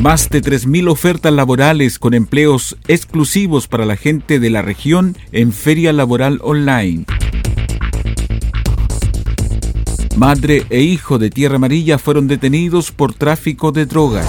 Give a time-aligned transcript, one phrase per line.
[0.00, 5.52] Más de 3.000 ofertas laborales con empleos exclusivos para la gente de la región en
[5.52, 7.04] Feria Laboral Online.
[10.16, 14.26] Madre e hijo de Tierra Amarilla fueron detenidos por tráfico de drogas.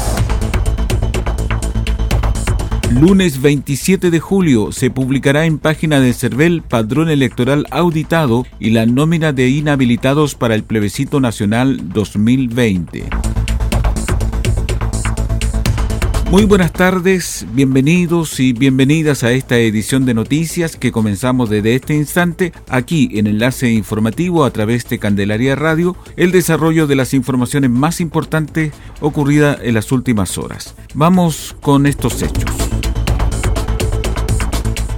[3.00, 8.86] Lunes 27 de julio se publicará en página de CERVEL padrón electoral auditado y la
[8.86, 13.08] nómina de inhabilitados para el plebiscito nacional 2020.
[16.32, 21.94] Muy buenas tardes, bienvenidos y bienvenidas a esta edición de noticias que comenzamos desde este
[21.94, 27.70] instante aquí en Enlace Informativo a través de Candelaria Radio, el desarrollo de las informaciones
[27.70, 28.72] más importantes
[29.02, 30.74] ocurridas en las últimas horas.
[30.94, 32.50] Vamos con estos hechos.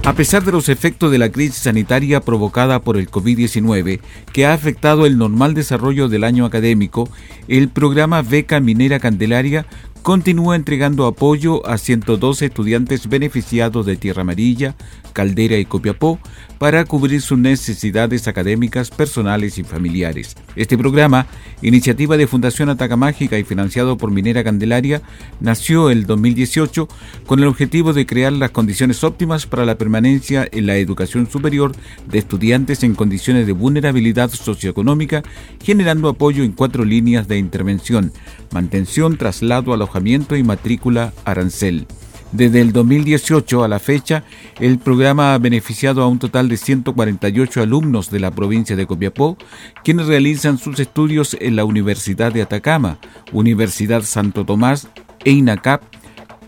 [0.04, 3.98] A pesar de los efectos de la crisis sanitaria provocada por el COVID-19,
[4.32, 7.08] que ha afectado el normal desarrollo del año académico,
[7.48, 9.66] el programa Beca Minera Candelaria
[10.04, 14.74] continúa entregando apoyo a 112 estudiantes beneficiados de Tierra Amarilla,
[15.14, 16.18] Caldera y Copiapó
[16.64, 20.34] para cubrir sus necesidades académicas, personales y familiares.
[20.56, 21.26] Este programa,
[21.60, 25.02] iniciativa de Fundación Ataca Mágica y financiado por Minera Candelaria,
[25.40, 26.88] nació el 2018
[27.26, 31.72] con el objetivo de crear las condiciones óptimas para la permanencia en la educación superior
[32.08, 35.22] de estudiantes en condiciones de vulnerabilidad socioeconómica,
[35.62, 38.10] generando apoyo en cuatro líneas de intervención,
[38.52, 41.86] mantención, traslado, alojamiento y matrícula arancel.
[42.34, 44.24] Desde el 2018 a la fecha,
[44.58, 49.38] el programa ha beneficiado a un total de 148 alumnos de la provincia de Copiapó,
[49.84, 52.98] quienes realizan sus estudios en la Universidad de Atacama,
[53.30, 54.88] Universidad Santo Tomás,
[55.24, 55.82] EINACAP,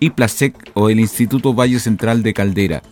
[0.01, 2.83] IPLASEC o el Instituto Valle Central de Caldera.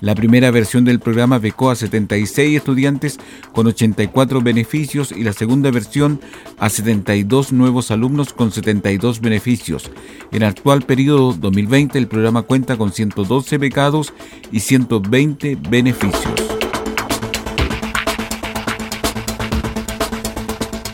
[0.00, 3.18] La primera versión del programa becó a 76 estudiantes
[3.52, 6.20] con 84 beneficios y la segunda versión
[6.58, 9.90] a 72 nuevos alumnos con 72 beneficios.
[10.32, 14.12] En el actual periodo 2020 el programa cuenta con 112 becados
[14.52, 16.56] y 120 beneficios.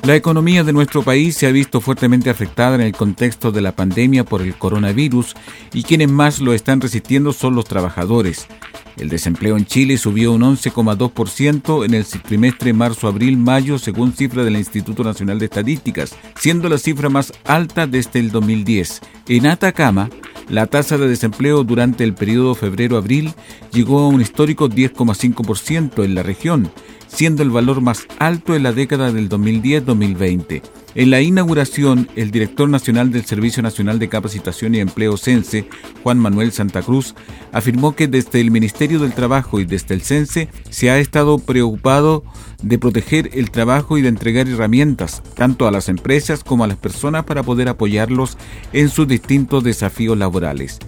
[0.05, 3.71] La economía de nuestro país se ha visto fuertemente afectada en el contexto de la
[3.71, 5.35] pandemia por el coronavirus
[5.73, 8.49] y quienes más lo están resistiendo son los trabajadores.
[8.97, 15.03] El desempleo en Chile subió un 11,2% en el trimestre marzo-abril-mayo según cifra del Instituto
[15.05, 19.01] Nacional de Estadísticas, siendo la cifra más alta desde el 2010.
[19.29, 20.11] En Atacama,
[20.49, 23.33] la tasa de desempleo durante el periodo febrero-abril
[23.73, 26.71] llegó a un histórico 10,5% en la región,
[27.07, 30.63] siendo el valor más alto en la década del 2010-2020.
[30.95, 35.67] En la inauguración, el director nacional del Servicio Nacional de Capacitación y Empleo CENSE,
[36.03, 37.15] Juan Manuel Santa Cruz,
[37.51, 42.25] afirmó que desde el Ministerio del Trabajo y desde el CENSE se ha estado preocupado
[42.63, 46.77] de proteger el trabajo y de entregar herramientas tanto a las empresas como a las
[46.77, 48.37] personas para poder apoyarlos
[48.75, 50.79] en sus distintos desafíos laborales.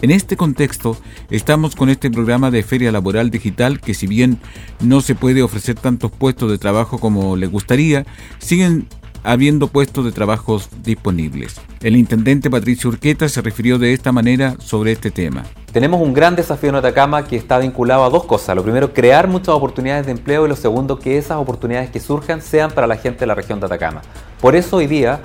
[0.00, 0.96] En este contexto,
[1.28, 4.38] estamos con este programa de Feria Laboral Digital que si bien
[4.80, 8.06] no se puede ofrecer tantos puestos de trabajo como le gustaría,
[8.38, 8.86] siguen
[9.28, 11.60] habiendo puestos de trabajos disponibles.
[11.82, 15.44] El intendente Patricio Urqueta se refirió de esta manera sobre este tema.
[15.70, 18.56] Tenemos un gran desafío en Atacama que está vinculado a dos cosas.
[18.56, 22.40] Lo primero, crear muchas oportunidades de empleo y lo segundo, que esas oportunidades que surjan
[22.40, 24.00] sean para la gente de la región de Atacama.
[24.40, 25.20] Por eso hoy día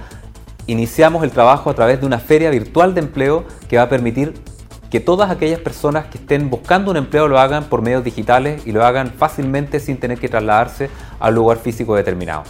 [0.68, 4.34] iniciamos el trabajo a través de una feria virtual de empleo que va a permitir
[4.92, 8.74] que todas aquellas personas que estén buscando un empleo lo hagan por medios digitales y
[8.74, 10.90] lo hagan fácilmente sin tener que trasladarse
[11.22, 12.44] a un lugar físico determinado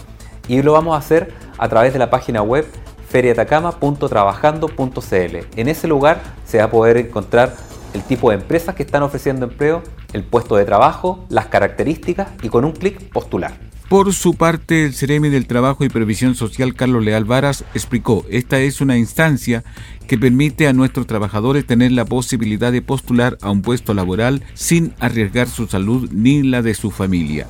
[0.48, 2.66] y lo vamos a hacer a través de la página web
[3.08, 5.36] feriatacama.trabajando.cl.
[5.56, 7.54] En ese lugar se va a poder encontrar
[7.92, 9.82] el tipo de empresas que están ofreciendo empleo,
[10.12, 13.52] el puesto de trabajo, las características y con un clic postular.
[13.88, 18.58] Por su parte, el Ceremi del Trabajo y Previsión Social, Carlos Leal Varas, explicó, esta
[18.58, 19.62] es una instancia
[20.08, 24.94] que permite a nuestros trabajadores tener la posibilidad de postular a un puesto laboral sin
[25.00, 27.46] arriesgar su salud ni la de su familia.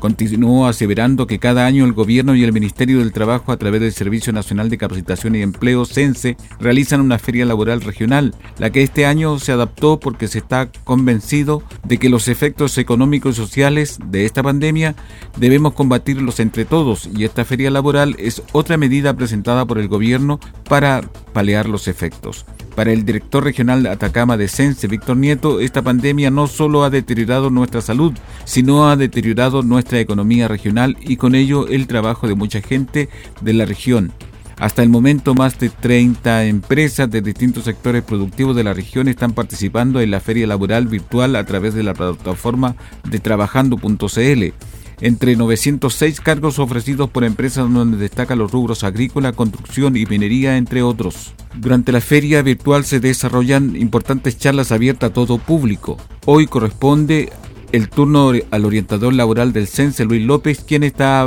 [0.00, 3.92] Continuó aseverando que cada año el Gobierno y el Ministerio del Trabajo, a través del
[3.92, 9.04] Servicio Nacional de Capacitación y Empleo, CENSE, realizan una feria laboral regional, la que este
[9.04, 14.24] año se adaptó porque se está convencido de que los efectos económicos y sociales de
[14.24, 14.94] esta pandemia
[15.36, 20.40] debemos combatirlos entre todos y esta feria laboral es otra medida presentada por el Gobierno
[20.66, 21.02] para
[21.34, 22.46] paliar los efectos.
[22.80, 26.88] Para el director regional de Atacama de Sense, Víctor Nieto, esta pandemia no solo ha
[26.88, 28.14] deteriorado nuestra salud,
[28.46, 33.10] sino ha deteriorado nuestra economía regional y con ello el trabajo de mucha gente
[33.42, 34.14] de la región.
[34.58, 39.34] Hasta el momento, más de 30 empresas de distintos sectores productivos de la región están
[39.34, 44.54] participando en la feria laboral virtual a través de la plataforma de trabajando.cl
[45.00, 50.82] entre 906 cargos ofrecidos por empresas donde destacan los rubros agrícola, construcción y minería, entre
[50.82, 51.32] otros.
[51.54, 55.96] Durante la feria virtual se desarrollan importantes charlas abiertas a todo público.
[56.26, 57.32] Hoy corresponde
[57.72, 61.26] el turno al orientador laboral del CENSE, Luis López, quien está,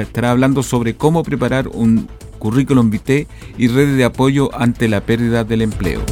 [0.00, 3.26] estará hablando sobre cómo preparar un currículum vitae
[3.56, 6.02] y redes de apoyo ante la pérdida del empleo.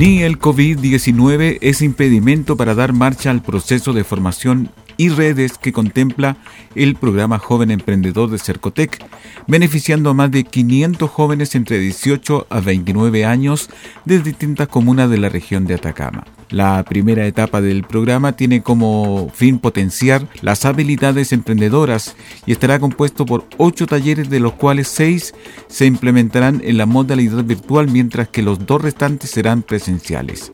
[0.00, 4.70] Ni el COVID-19 es impedimento para dar marcha al proceso de formación
[5.00, 6.36] y redes que contempla
[6.74, 9.02] el programa Joven Emprendedor de Cercotec,
[9.46, 13.70] beneficiando a más de 500 jóvenes entre 18 a 29 años
[14.04, 16.24] de distintas comunas de la región de Atacama.
[16.50, 22.14] La primera etapa del programa tiene como fin potenciar las habilidades emprendedoras
[22.44, 25.32] y estará compuesto por ocho talleres de los cuales seis
[25.68, 30.52] se implementarán en la modalidad virtual mientras que los dos restantes serán presenciales.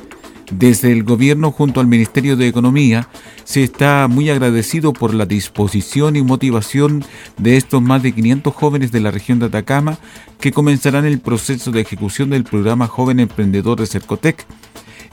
[0.52, 3.08] Desde el gobierno junto al Ministerio de Economía
[3.44, 7.04] se está muy agradecido por la disposición y motivación
[7.36, 9.98] de estos más de 500 jóvenes de la región de Atacama
[10.40, 14.46] que comenzarán el proceso de ejecución del programa Joven Emprendedor de Cercotec.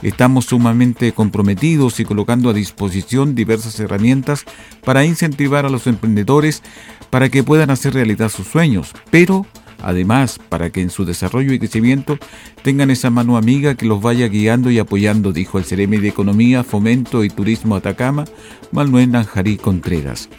[0.02, 4.44] Estamos sumamente comprometidos y colocando a disposición diversas herramientas
[4.84, 6.62] para incentivar a los emprendedores
[7.10, 9.46] para que puedan hacer realidad sus sueños, pero
[9.84, 12.18] Además, para que en su desarrollo y crecimiento
[12.62, 16.64] tengan esa mano amiga que los vaya guiando y apoyando, dijo el Ceremi de Economía,
[16.64, 18.24] Fomento y Turismo Atacama,
[18.72, 20.30] Manuel Nanjarí Contreras.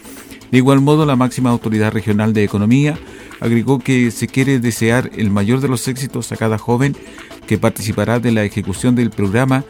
[0.52, 2.98] De igual modo, la máxima autoridad regional de economía
[3.40, 6.96] agregó que se quiere desear el mayor de los éxitos a cada joven
[7.46, 9.64] que participará de la ejecución del programa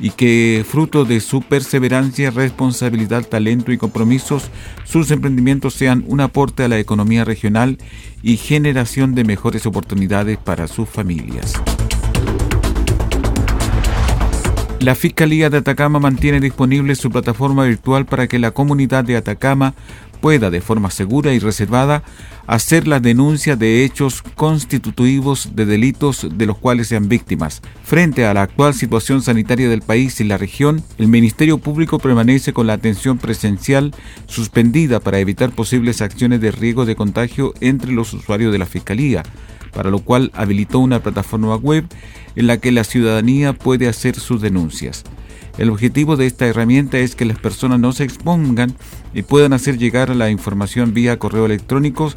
[0.00, 4.50] y que fruto de su perseverancia, responsabilidad, talento y compromisos,
[4.84, 7.78] sus emprendimientos sean un aporte a la economía regional
[8.22, 11.54] y generación de mejores oportunidades para sus familias.
[14.82, 19.74] La Fiscalía de Atacama mantiene disponible su plataforma virtual para que la comunidad de Atacama
[20.22, 22.02] pueda de forma segura y reservada
[22.46, 27.60] hacer la denuncia de hechos constitutivos de delitos de los cuales sean víctimas.
[27.84, 32.52] Frente a la actual situación sanitaria del país y la región, el Ministerio Público permanece
[32.52, 33.94] con la atención presencial
[34.26, 39.24] suspendida para evitar posibles acciones de riesgo de contagio entre los usuarios de la Fiscalía,
[39.74, 41.84] para lo cual habilitó una plataforma web
[42.36, 45.04] en la que la ciudadanía puede hacer sus denuncias.
[45.58, 48.74] El objetivo de esta herramienta es que las personas no se expongan
[49.12, 52.10] y puedan hacer llegar la información vía correo electrónico,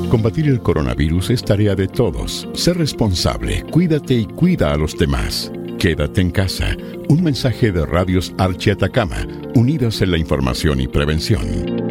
[0.09, 2.47] Combatir el coronavirus es tarea de todos.
[2.53, 5.51] Sé responsable, cuídate y cuida a los demás.
[5.79, 6.75] Quédate en casa.
[7.07, 11.90] Un mensaje de Radios Archi Atacama, unidos en la información y prevención.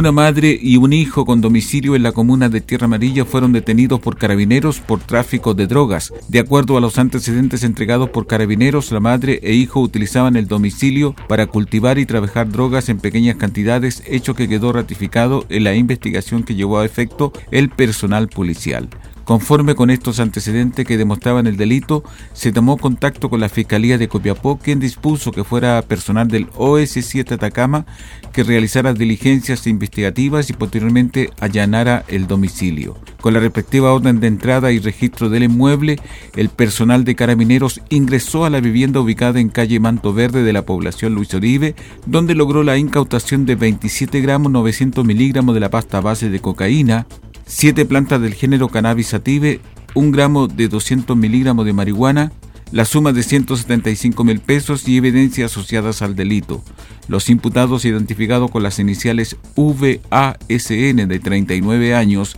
[0.00, 4.00] Una madre y un hijo con domicilio en la comuna de Tierra Amarilla fueron detenidos
[4.00, 6.10] por carabineros por tráfico de drogas.
[6.26, 11.14] De acuerdo a los antecedentes entregados por carabineros, la madre e hijo utilizaban el domicilio
[11.28, 16.44] para cultivar y trabajar drogas en pequeñas cantidades, hecho que quedó ratificado en la investigación
[16.44, 18.88] que llevó a efecto el personal policial.
[19.24, 24.08] Conforme con estos antecedentes que demostraban el delito, se tomó contacto con la Fiscalía de
[24.08, 27.86] Copiapó, quien dispuso que fuera personal del OS7 Atacama
[28.32, 32.96] que realizara diligencias investigativas y posteriormente allanara el domicilio.
[33.20, 35.98] Con la respectiva orden de entrada y registro del inmueble,
[36.36, 40.64] el personal de carabineros ingresó a la vivienda ubicada en calle Manto Verde de la
[40.64, 41.74] población Luis Oribe,
[42.06, 47.06] donde logró la incautación de 27 gramos 900 miligramos de la pasta base de cocaína,
[47.50, 49.48] 7 plantas del género cannabis sativa,
[49.94, 52.32] un gramo de 200 miligramos de marihuana,
[52.70, 56.62] la suma de 175 mil pesos y evidencias asociadas al delito.
[57.08, 62.36] Los imputados identificados con las iniciales VASN de 39 años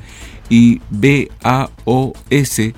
[0.49, 2.73] y BAOS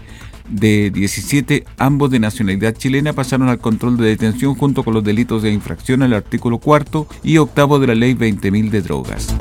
[0.51, 5.45] de 17, ambos de nacionalidad chilena, pasaron al control de detención junto con los delitos
[5.45, 9.35] de infracción al artículo cuarto y octavo de la ley 20.000 de drogas.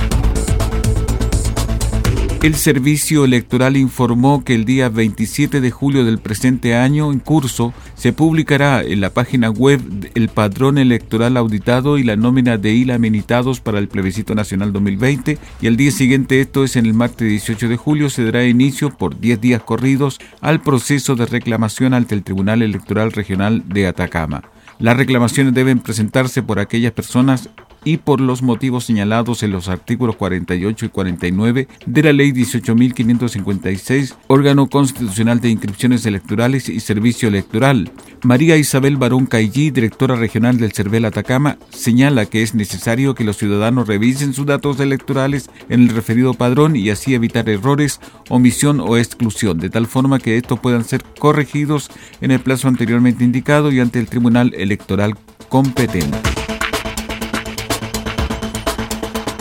[2.43, 7.73] El Servicio Electoral informó que el día 27 de julio del presente año en curso
[7.95, 9.79] se publicará en la página web
[10.13, 15.37] el padrón electoral auditado y la nómina de ILA amenitados para el plebiscito nacional 2020
[15.61, 18.89] y el día siguiente, esto es en el martes 18 de julio, se dará inicio
[18.89, 24.43] por 10 días corridos al proceso de reclamación ante el Tribunal Electoral Regional de Atacama.
[24.79, 27.49] Las reclamaciones deben presentarse por aquellas personas
[27.85, 34.15] y por los motivos señalados en los artículos 48 y 49 de la Ley 18.556,
[34.27, 37.91] órgano constitucional de inscripciones electorales y servicio electoral.
[38.23, 43.37] María Isabel Barón Caillí, directora regional del CERVEL Atacama, señala que es necesario que los
[43.37, 47.99] ciudadanos revisen sus datos electorales en el referido padrón y así evitar errores,
[48.29, 51.89] omisión o exclusión, de tal forma que estos puedan ser corregidos
[52.21, 55.15] en el plazo anteriormente indicado y ante el Tribunal Electoral
[55.49, 56.42] competente.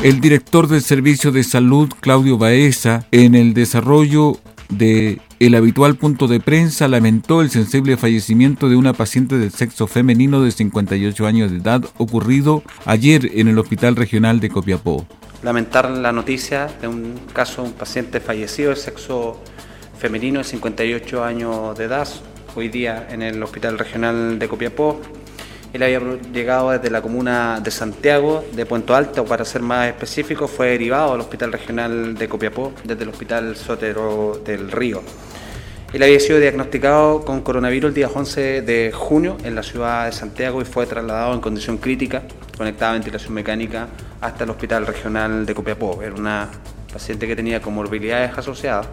[0.03, 4.33] El director del Servicio de Salud, Claudio Baeza, en el desarrollo
[4.69, 9.87] de el habitual punto de prensa lamentó el sensible fallecimiento de una paciente del sexo
[9.87, 15.07] femenino de 58 años de edad ocurrido ayer en el Hospital Regional de Copiapó.
[15.45, 19.41] Lamentar la noticia de un caso de un paciente fallecido del sexo
[19.99, 22.09] femenino de 58 años de edad,
[22.57, 25.01] hoy día en el Hospital Regional de Copiapó,
[25.73, 26.01] él había
[26.33, 31.15] llegado desde la comuna de Santiago, de Puente Alto, para ser más específico, fue derivado
[31.15, 35.03] al Hospital Regional de Copiapó, desde el Hospital Sotero del Río.
[35.95, 40.13] Él había sido diagnosticado con coronavirus el día 11 de junio en la ciudad de
[40.13, 42.23] Santiago y fue trasladado en condición crítica,
[42.57, 43.89] conectada a ventilación mecánica,
[44.21, 46.03] hasta el Hospital Regional de Copiapó.
[46.03, 46.49] Era una
[46.93, 48.89] paciente que tenía comorbilidades asociadas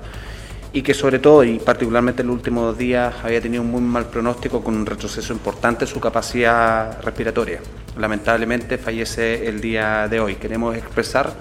[0.72, 4.06] y que sobre todo y particularmente en los últimos días había tenido un muy mal
[4.06, 7.60] pronóstico con un retroceso importante en su capacidad respiratoria.
[7.98, 10.36] Lamentablemente fallece el día de hoy.
[10.36, 11.34] Queremos expresar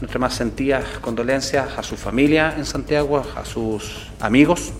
[0.00, 4.72] nuestras más sentidas condolencias a su familia en Santiago, a sus amigos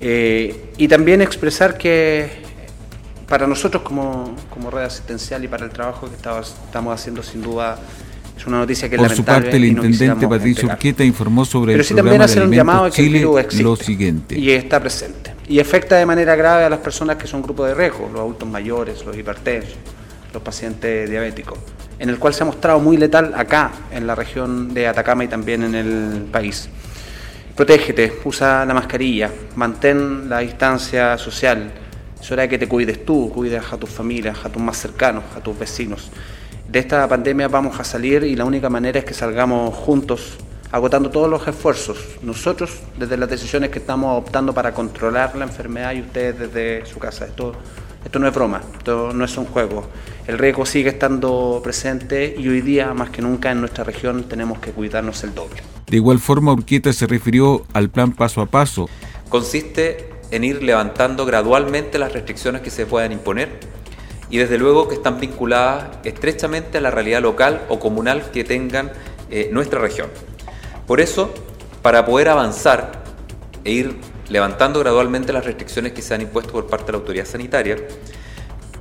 [0.00, 2.48] eh, y también expresar que
[3.28, 7.78] para nosotros como, como red asistencial y para el trabajo que estamos haciendo sin duda
[8.38, 12.26] es una noticia que Por su parte, el intendente Patricio Urquieta informó sobre el programa
[12.26, 13.26] de alimentos Chile
[13.62, 14.38] lo siguiente.
[14.38, 15.34] Y está presente.
[15.48, 18.48] Y afecta de manera grave a las personas que son grupos de riesgo, los adultos
[18.48, 19.74] mayores, los hipertensos,
[20.32, 21.58] los pacientes diabéticos.
[21.98, 25.28] en el cual se ha mostrado muy letal acá, en la región de Atacama y
[25.28, 26.68] también en el país.
[27.56, 31.72] Protégete, usa la mascarilla, mantén la distancia social.
[32.20, 35.24] Es hora de que te cuides tú, cuides a tus familias, a tus más cercanos,
[35.36, 36.08] a tus vecinos.
[36.68, 40.36] De esta pandemia vamos a salir y la única manera es que salgamos juntos,
[40.70, 41.96] agotando todos los esfuerzos.
[42.20, 46.98] Nosotros, desde las decisiones que estamos optando para controlar la enfermedad y ustedes desde su
[46.98, 47.24] casa.
[47.24, 47.54] Esto,
[48.04, 49.88] esto no es broma, esto no es un juego.
[50.26, 54.58] El riesgo sigue estando presente y hoy día, más que nunca, en nuestra región tenemos
[54.58, 55.62] que cuidarnos el doble.
[55.86, 58.90] De igual forma, Urquieta se refirió al plan paso a paso.
[59.30, 63.77] Consiste en ir levantando gradualmente las restricciones que se puedan imponer
[64.30, 68.92] y desde luego que están vinculadas estrechamente a la realidad local o comunal que tengan
[69.30, 70.08] eh, nuestra región.
[70.86, 71.32] Por eso,
[71.82, 73.04] para poder avanzar
[73.64, 73.96] e ir
[74.28, 77.76] levantando gradualmente las restricciones que se han impuesto por parte de la autoridad sanitaria,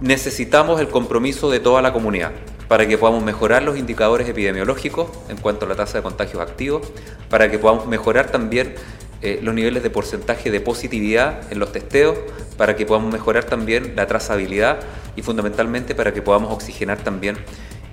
[0.01, 2.31] necesitamos el compromiso de toda la comunidad
[2.67, 6.87] para que podamos mejorar los indicadores epidemiológicos en cuanto a la tasa de contagios activos,
[7.29, 8.75] para que podamos mejorar también
[9.21, 12.17] eh, los niveles de porcentaje de positividad en los testeos,
[12.57, 14.79] para que podamos mejorar también la trazabilidad
[15.15, 17.37] y fundamentalmente para que podamos oxigenar también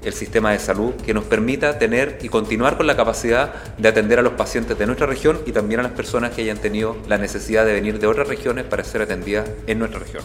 [0.04, 4.19] el sistema de salud que nos permita tener y continuar con la capacidad de atender
[4.19, 7.19] a los pacientes de nuestra región y también a las personas que hayan tenido la
[7.19, 10.25] necesidad de venir de otras regiones para ser atendidas en nuestra región.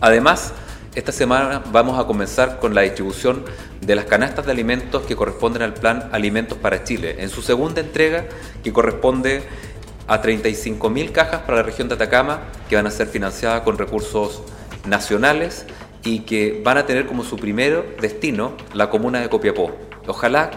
[0.00, 0.52] Además,
[0.94, 3.44] esta semana vamos a comenzar con la distribución
[3.80, 7.80] de las canastas de alimentos que corresponden al plan Alimentos para Chile, en su segunda
[7.80, 8.26] entrega
[8.64, 9.44] que corresponde
[10.10, 14.42] a 35.000 cajas para la región de Atacama que van a ser financiadas con recursos
[14.84, 15.66] nacionales
[16.02, 19.70] y que van a tener como su primer destino la comuna de Copiapó.
[20.08, 20.50] Ojalá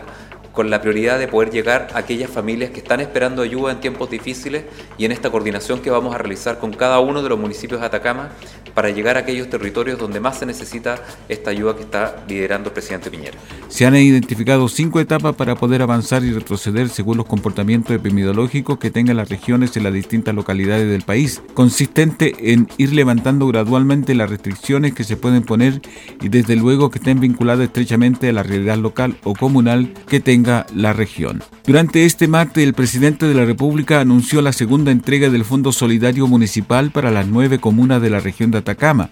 [0.53, 4.09] con la prioridad de poder llegar a aquellas familias que están esperando ayuda en tiempos
[4.09, 4.63] difíciles
[4.97, 7.87] y en esta coordinación que vamos a realizar con cada uno de los municipios de
[7.87, 8.29] Atacama
[8.75, 12.73] para llegar a aquellos territorios donde más se necesita esta ayuda que está liderando el
[12.73, 13.37] presidente Piñera.
[13.67, 18.91] Se han identificado cinco etapas para poder avanzar y retroceder según los comportamientos epidemiológicos que
[18.91, 24.29] tengan las regiones en las distintas localidades del país, consistente en ir levantando gradualmente las
[24.29, 25.81] restricciones que se pueden poner
[26.21, 30.42] y desde luego que estén vinculadas estrechamente a la realidad local o comunal que tenga
[30.43, 31.41] la región.
[31.65, 36.27] Durante este martes, el presidente de la República anunció la segunda entrega del Fondo Solidario
[36.27, 39.09] Municipal para las nueve comunas de la región de Atacama.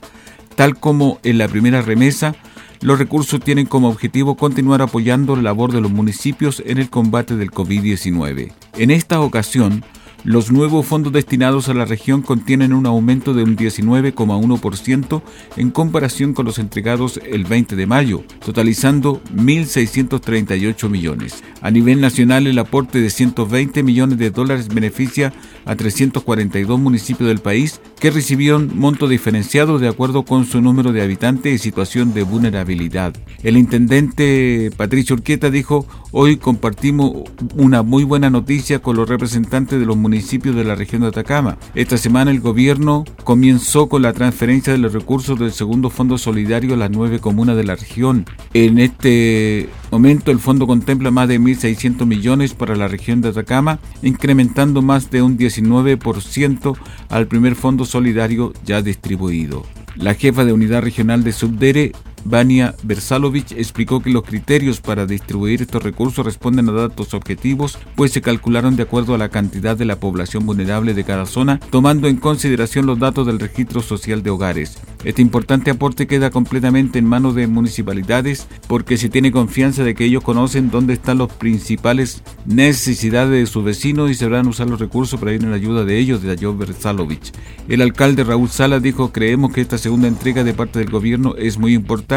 [0.55, 2.35] Tal como en la primera remesa,
[2.81, 7.35] los recursos tienen como objetivo continuar apoyando la labor de los municipios en el combate
[7.35, 8.51] del COVID-19.
[8.77, 9.83] En esta ocasión,
[10.23, 15.21] los nuevos fondos destinados a la región contienen un aumento de un 19,1%
[15.57, 21.43] en comparación con los entregados el 20 de mayo, totalizando 1.638 millones.
[21.61, 25.33] A nivel nacional, el aporte de 120 millones de dólares beneficia
[25.65, 31.01] a 342 municipios del país que recibieron monto diferenciado de acuerdo con su número de
[31.01, 33.15] habitantes y situación de vulnerabilidad.
[33.41, 37.23] El intendente Patricio Urquieta dijo, hoy compartimos
[37.55, 41.07] una muy buena noticia con los representantes de los municipios municipios de la región de
[41.07, 41.57] Atacama.
[41.73, 46.73] Esta semana el gobierno comenzó con la transferencia de los recursos del segundo Fondo Solidario
[46.73, 48.25] a las nueve comunas de la región.
[48.53, 53.79] En este momento el fondo contempla más de 1.600 millones para la región de Atacama,
[54.03, 56.75] incrementando más de un 19%
[57.07, 59.65] al primer Fondo Solidario ya distribuido.
[59.95, 65.61] La jefa de unidad regional de Subdere Vania Versalovich explicó que los criterios para distribuir
[65.61, 69.85] estos recursos responden a datos objetivos, pues se calcularon de acuerdo a la cantidad de
[69.85, 74.29] la población vulnerable de cada zona, tomando en consideración los datos del registro social de
[74.29, 74.77] hogares.
[75.03, 80.05] Este importante aporte queda completamente en manos de municipalidades porque se tiene confianza de que
[80.05, 85.19] ellos conocen dónde están las principales necesidades de sus vecinos y sabrán usar los recursos
[85.19, 87.31] para ir en ayuda de ellos, de Ayov Versalovich.
[87.67, 91.57] El alcalde Raúl Sala dijo, creemos que esta segunda entrega de parte del gobierno es
[91.57, 92.10] muy importante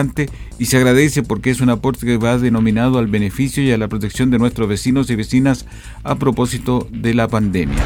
[0.59, 3.87] y se agradece porque es un aporte que va denominado al beneficio y a la
[3.87, 5.67] protección de nuestros vecinos y vecinas
[6.03, 7.83] a propósito de la pandemia.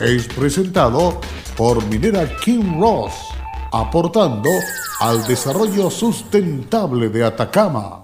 [0.00, 1.20] es presentado
[1.56, 3.12] por Minera King Ross,
[3.72, 4.50] aportando
[5.00, 8.03] al desarrollo sustentable de Atacama.